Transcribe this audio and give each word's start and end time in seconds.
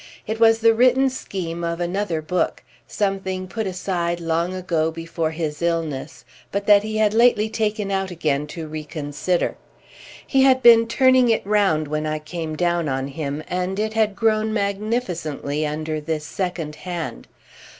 It 0.25 0.39
was 0.39 0.57
the 0.57 0.73
written 0.73 1.11
scheme 1.11 1.63
of 1.63 1.79
another 1.79 2.23
book—something 2.23 3.47
put 3.47 3.67
aside 3.67 4.19
long 4.19 4.51
ago, 4.55 4.89
before 4.89 5.29
his 5.29 5.61
illness, 5.61 6.25
but 6.51 6.65
that 6.65 6.81
he 6.81 6.97
had 6.97 7.13
lately 7.13 7.49
taken 7.51 7.91
out 7.91 8.09
again 8.09 8.47
to 8.47 8.67
reconsider. 8.67 9.57
He 10.25 10.41
had 10.41 10.63
been 10.63 10.87
turning 10.87 11.29
it 11.29 11.45
round 11.45 11.87
when 11.87 12.07
I 12.07 12.17
came 12.17 12.55
down 12.55 12.89
on 12.89 13.09
him, 13.09 13.43
and 13.47 13.77
it 13.77 13.93
had 13.93 14.15
grown 14.15 14.51
magnificently 14.51 15.67
under 15.67 16.01
this 16.01 16.25
second 16.25 16.77
hand. 16.77 17.27